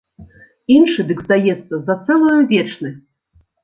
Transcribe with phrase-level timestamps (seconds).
[0.77, 3.01] Іншы дык здаецца за цэлую вечнасць.